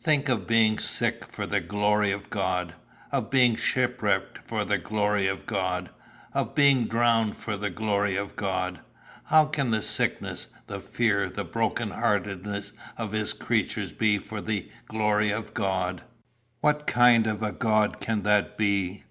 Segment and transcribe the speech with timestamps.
[0.00, 2.74] Think of being sick for the glory of God!
[3.12, 5.90] of being shipwrecked for the glory of God!
[6.34, 8.80] of being drowned for the glory of God!
[9.26, 14.68] How can the sickness, the fear, the broken heartedness of his creatures be for the
[14.88, 16.02] glory of God?
[16.60, 19.04] What kind of a God can that be?